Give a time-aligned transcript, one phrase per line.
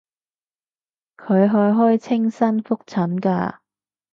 [1.15, 3.59] 佢去開青山覆診㗎